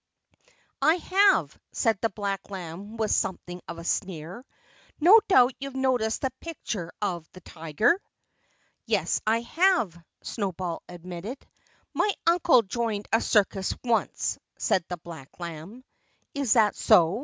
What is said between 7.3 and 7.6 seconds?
the